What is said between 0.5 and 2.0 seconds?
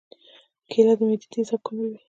کېله د معدې تیزاب کموي.